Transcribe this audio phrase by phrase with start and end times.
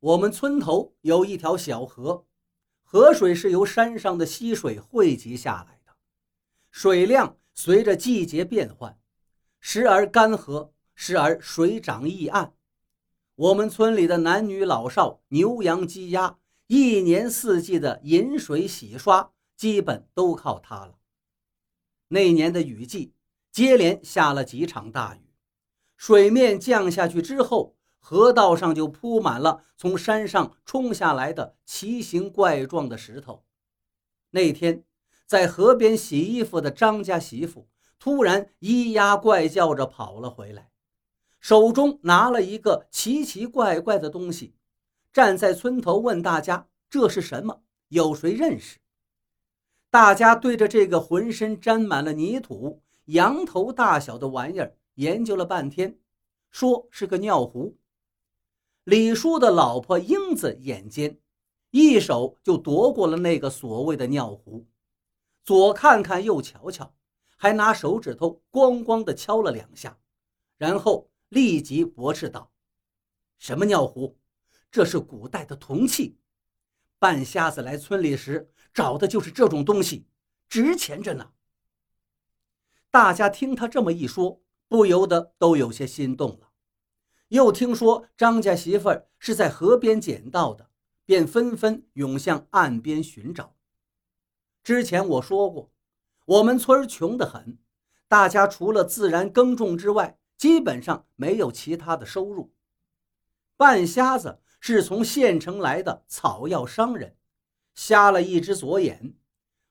[0.00, 2.24] 我们村头有一条小河，
[2.82, 5.94] 河水是由山上的溪水汇集下来的，
[6.70, 8.98] 水量随着季节变换，
[9.60, 12.54] 时而干涸，时而水涨溢岸。
[13.34, 16.38] 我们村里的男女老少、牛羊鸡鸭，
[16.68, 20.98] 一年四季的饮水洗刷，基本都靠它了。
[22.08, 23.12] 那年的雨季，
[23.52, 25.34] 接连下了几场大雨，
[25.98, 27.76] 水面降下去之后。
[28.00, 33.44] 河道上就铺满了从山上冲下来的奇形怪状的石头。
[34.30, 34.84] 那天，
[35.26, 37.68] 在河边洗衣服的张家媳妇
[37.98, 40.70] 突然咿呀怪叫着跑了回来，
[41.38, 44.54] 手中拿了一个奇奇怪怪的东西，
[45.12, 47.62] 站在村头问大家：“这是什么？
[47.88, 48.78] 有谁认识？”
[49.90, 55.98] 大家对着这个浑身沾满了泥土、羊头大小的玩意儿研究了半天，
[56.50, 57.76] 说是个尿壶。
[58.90, 61.16] 李叔的老婆英子眼尖，
[61.70, 64.66] 一手就夺过了那个所谓的尿壶，
[65.44, 66.92] 左看看右瞧瞧，
[67.36, 69.96] 还拿手指头咣咣地敲了两下，
[70.58, 72.50] 然后立即驳斥道
[73.38, 74.18] ：“什么尿壶？
[74.72, 76.18] 这是古代的铜器，
[76.98, 80.08] 半瞎子来村里时找的就是这种东西，
[80.48, 81.30] 值钱着呢。”
[82.90, 86.49] 大家听他这么一说，不由得都有些心动了。
[87.30, 90.68] 又听说张家媳妇儿是在河边捡到的，
[91.04, 93.54] 便纷纷涌向岸边寻找。
[94.64, 95.70] 之前我说过，
[96.26, 97.56] 我们村穷得很，
[98.08, 102.52] 大家除了自然耕种之外，基本上没有其他的收入。
[103.56, 107.14] 半瞎子是从县城来的草药商人，
[107.76, 109.14] 瞎了一只左眼，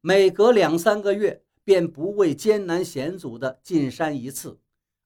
[0.00, 4.58] 每隔两三个月便不畏艰难险阻地进山一次，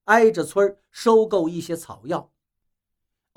[0.05, 2.33] 挨着村收购一些草药。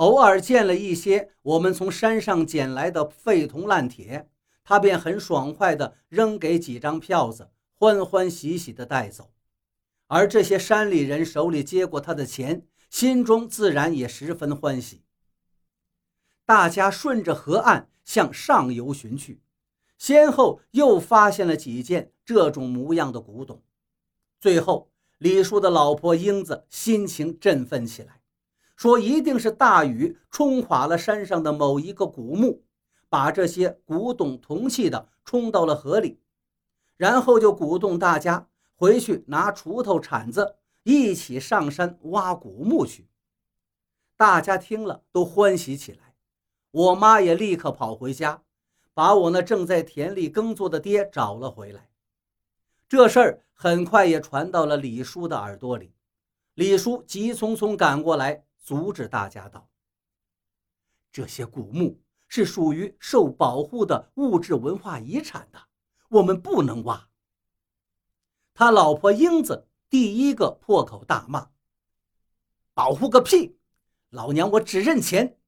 [0.01, 4.27] 偶尔见了一些我们从山上捡来的废铜烂铁，
[4.63, 9.29] 他便很爽快地扔给几张票子，欢欢喜喜地带走。
[10.07, 15.03] 而这些山里人手里接过他的钱，心中自然也十分欢喜。
[16.47, 19.39] 大家顺着河岸向上游寻去，
[19.99, 23.61] 先后又发现了几件这种模样的古董。
[24.39, 24.89] 最后，
[25.19, 28.20] 李叔的老婆英子心情振奋起来。
[28.81, 32.63] 说一定是大雨冲垮了山上的某一个古墓，
[33.09, 36.19] 把这些古董铜器的冲到了河里，
[36.97, 43.07] 然后就鼓动大家回去拿锄头铲子一起上山挖古墓去。
[44.17, 46.15] 大家听了都欢喜起来，
[46.71, 48.41] 我妈也立刻跑回家，
[48.95, 51.87] 把我那正在田里耕作的爹找了回来。
[52.89, 55.93] 这事儿很快也传到了李叔的耳朵里，
[56.55, 58.43] 李叔急匆匆赶过来。
[58.61, 59.67] 阻止大家道
[61.11, 65.59] ：“这些古墓是属于受保护的物质文化遗产的，
[66.09, 67.09] 我们不能挖。”
[68.53, 71.49] 他老婆英子第一个破口大骂
[72.75, 73.57] ：“保护个屁！
[74.11, 75.39] 老娘我只认钱，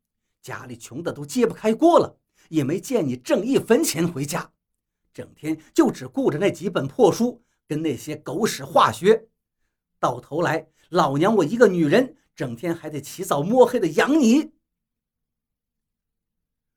[0.41, 2.17] 家里穷的都揭不开锅了，
[2.49, 4.51] 也没见你挣一分钱回家，
[5.13, 9.29] 整天就只顾着那几本破书跟那些狗屎化学，
[9.99, 14.51] 到头来老娘我一个女人。”整天还得起早摸黑的养你，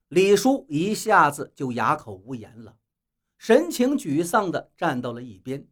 [0.09, 2.77] 李叔一下子就哑口无言了，
[3.39, 5.67] 神情沮丧的站到了一边。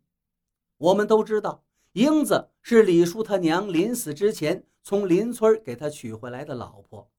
[0.76, 7.10] 我们都知道，英子是李叔他娘临死之前从邻村给他娶回来的老婆，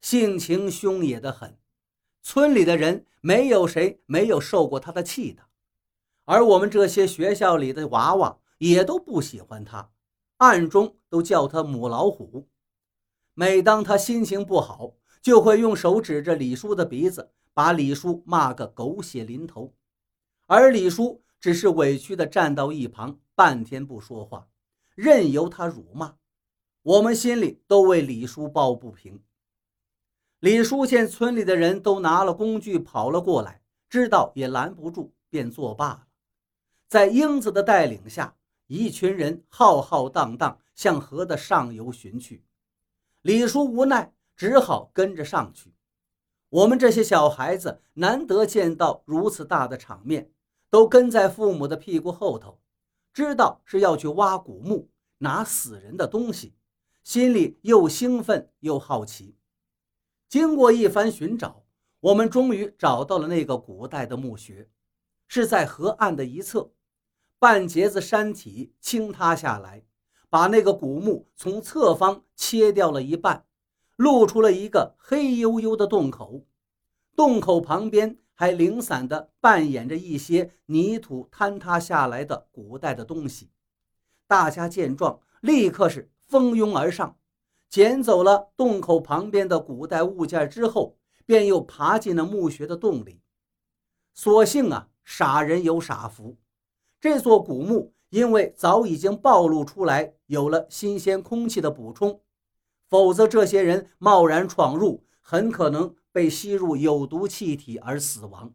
[0.00, 1.58] 性情凶野的很，
[2.22, 5.44] 村里的人没有谁没有受过他的气的，
[6.26, 9.90] 而我们这些学校里的娃娃也都不喜欢他。
[10.38, 12.48] 暗中都叫他母老虎。
[13.34, 19.74] 每当他心情不好，就会用手指着李叔的鼻子，把李叔骂个狗血淋头。
[20.46, 24.48] 而李叔只是委屈地站到一旁，半天不说话，
[24.94, 26.16] 任由他辱骂。
[26.82, 29.22] 我们心里都为李叔抱不平。
[30.40, 36.06] 李叔见村里的人都拿了工具跑了过来，知道也拦不住，便作罢了。
[36.88, 38.37] 在英子的带领下。
[38.68, 42.44] 一群人浩浩荡荡向河的上游寻去，
[43.22, 45.74] 李叔无奈，只好跟着上去。
[46.50, 50.30] 我们这些小孩子难得见到如此大的场面，
[50.68, 52.60] 都跟在父母的屁股后头，
[53.12, 56.54] 知道是要去挖古墓拿死人的东西，
[57.02, 59.34] 心里又兴奋又好奇。
[60.28, 61.64] 经过一番寻找，
[62.00, 64.68] 我们终于找到了那个古代的墓穴，
[65.26, 66.70] 是在河岸的一侧。
[67.38, 69.84] 半截子山体倾塌下来，
[70.28, 73.44] 把那个古墓从侧方切掉了一半，
[73.94, 76.44] 露出了一个黑黝黝的洞口，
[77.14, 83.50] 洞口旁边还零散地扮演着一些泥土坍塌下来的古代的东西。
[84.26, 87.16] 大家见状，立刻是蜂拥而上，
[87.68, 93.20] 捡走了洞口旁边的古代物件之后，便又爬进了墓穴的洞里。
[94.12, 96.36] 所幸啊，傻人有傻福，
[97.00, 102.20] 这座古墓因为早已经暴露出来，有了新鲜空气的补充，
[102.88, 108.54] 否则这些人贸然闯入，很可能被吸入有毒气体而死亡。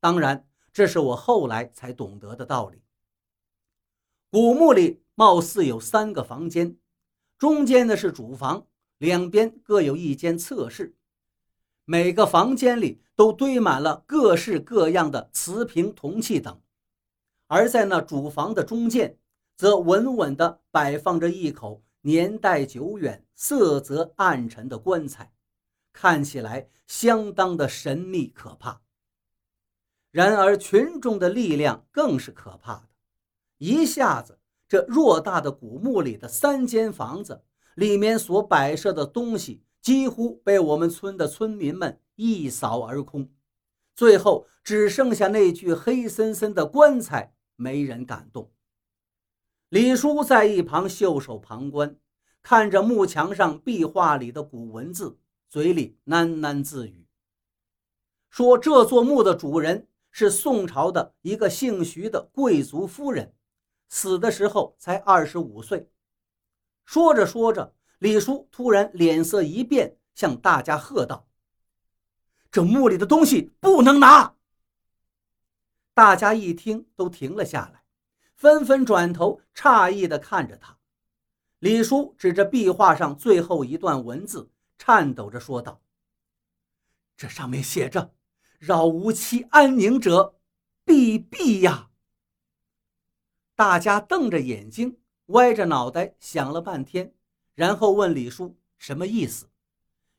[0.00, 2.82] 当然，这是我后来才懂得的道理。
[4.30, 6.76] 古墓里貌似有三个房间，
[7.38, 8.66] 中间的是主房，
[8.98, 10.96] 两边各有一间侧室。
[11.84, 16.60] 每个房间里都堆满了各式各样的瓷瓶、铜器等，
[17.52, 19.18] 而在那主房的中间，
[19.56, 25.32] 则稳稳地摆放着一口年代久远、色泽暗沉的棺材，
[25.92, 28.82] 看起来相当的神秘可怕。
[30.12, 32.88] 然而，群众的力量更是可怕的，
[33.58, 34.38] 一下子，
[34.68, 37.42] 这偌大的古墓里的三间房子
[37.74, 39.64] 里面所摆设的东西。
[39.82, 43.28] 几乎被我们村的村民们一扫而空，
[43.96, 48.50] 最后只剩下那具黑森森的棺材，没人敢动。
[49.68, 51.94] 李叔在一旁袖手旁观，
[52.42, 55.18] 看着墓墙上壁画里的古文字，
[55.50, 57.06] 嘴里喃喃自语，
[58.30, 63.34] 说：“这座墓的主人是宋朝的一个姓徐的贵族夫人，
[63.90, 65.90] 死的时候才二十五岁。”
[66.86, 67.74] 说着说着。
[67.98, 71.28] 李叔突然脸色一变，向大家喝道
[72.50, 74.36] ：“这墓里的东西不能拿！”
[76.00, 77.84] 大家一听，都停了下来，
[78.34, 80.78] 纷纷转头诧异地看着他。
[81.58, 85.82] 李叔指着壁画上最后一段文字，颤抖着说道
[87.18, 88.14] ：“这上面写着
[88.58, 90.38] ‘扰吾妻安宁者，
[90.86, 91.90] 必毙’呀！”
[93.54, 97.12] 大家瞪着眼睛，歪着脑袋想了半天。
[97.54, 99.50] 然后问李叔什么意思，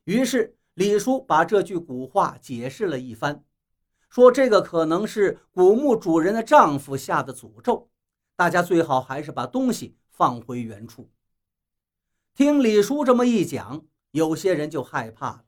[0.04, 3.44] 于是李叔把这句古话解释了一番，
[4.12, 7.88] 说这个可能是古墓主人的丈夫下的诅咒，
[8.36, 11.10] 大家最好还是把东西放回原处。
[12.34, 15.44] 听李叔这么一讲，有些人就害怕了。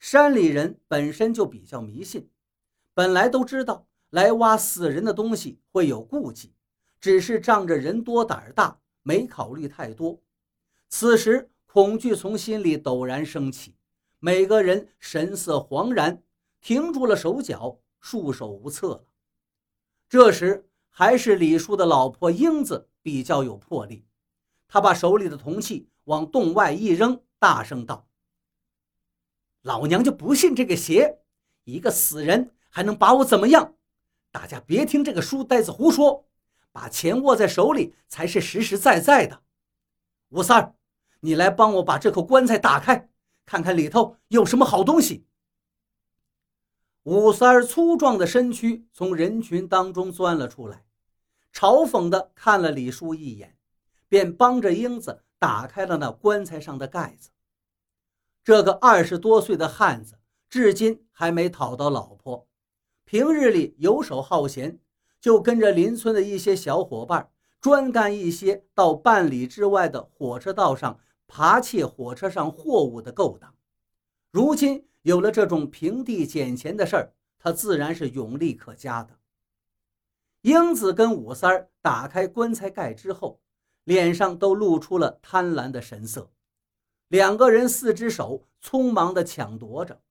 [0.00, 2.28] 山里人本身就比较迷信，
[2.92, 6.52] 本来都知道来挖死人的东西会有顾忌，
[7.00, 10.20] 只是仗着人多胆大，没考虑太多。
[10.88, 13.76] 此时，恐惧从心里陡然升起，
[14.18, 16.20] 每个人神色惶然，
[16.66, 19.04] 停住了手脚，束手无策了。
[20.08, 24.04] 这时，还是李叔的老婆英子比较有魄力，
[24.66, 28.08] 她把手里的铜器往洞外一扔，大声道
[29.62, 31.20] ：“老娘就不信这个邪，
[31.62, 33.74] 一个死人还能把我怎么样？
[34.32, 36.26] 大家别听这个书呆子胡说，
[36.72, 39.40] 把钱握在手里才是实实在在的。”
[40.30, 40.74] 吴三。
[41.20, 43.08] 你来帮我把这口棺材打开，
[43.44, 45.24] 看看里头有什么好东西。
[47.06, 50.84] 武三儿粗壮的身躯从人群当中钻了出来，
[51.54, 53.56] 嘲讽地看了李叔一眼，
[54.08, 57.30] 便帮着英子打开了那棺材上的盖子。
[58.42, 60.18] 这个二十多岁的汉子
[60.48, 62.48] 至今还没讨到老婆，
[63.04, 64.80] 平日里游手好闲，
[65.20, 70.98] 就跟着邻村的一些小伙伴专干一些到半里之外的火车道上。
[71.28, 73.52] 扒窃火车上货物的勾当，
[74.30, 79.18] 如今有了这种平地捡钱的事儿，他自然是勇力可嘉的。
[80.42, 83.40] 英子跟武三儿打开棺材盖之后，
[83.84, 86.30] 脸上都露出了贪婪的神色。
[87.08, 90.02] 两个人四只手匆忙地抢夺着，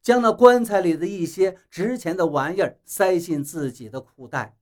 [0.00, 4.56] 将那棺材里的一些值钱的玩意儿塞进自己的裤袋。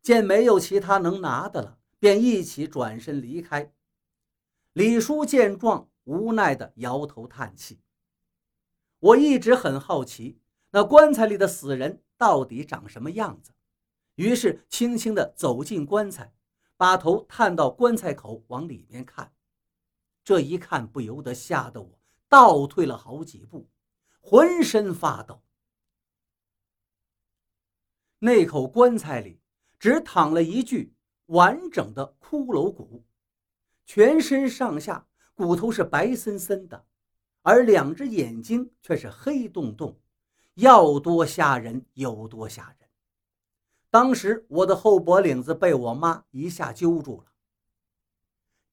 [0.00, 3.72] 见没有其他能拿的了，便一起转身离开。
[4.72, 7.78] 李叔见状，无奈地摇头叹气。
[9.02, 10.38] 我一直很好奇，
[10.70, 13.50] 那棺材里的死人到底长什么样子，
[14.14, 16.32] 于是轻轻地走进棺材，
[16.76, 19.32] 把头探到棺材口往里面看。
[20.22, 23.68] 这一看，不由得吓得我倒退了好几步，
[24.20, 25.42] 浑身发抖。
[28.20, 29.40] 那口棺材里
[29.80, 30.94] 只躺了一具
[31.26, 33.04] 完整的骷髅骨。
[33.84, 36.86] 全身上下骨头是白森森的，
[37.42, 40.00] 而两只眼睛却是黑洞洞，
[40.54, 42.88] 要多吓人有多吓人。
[43.90, 47.32] 当时我的后脖领子被我妈一下揪住了。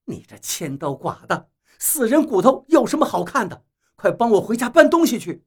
[0.05, 3.65] 你这千刀剐的，死人骨头有什么好看的？
[3.95, 5.43] 快帮我回家搬东西去。